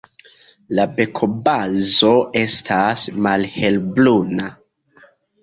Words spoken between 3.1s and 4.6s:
malhelbruna.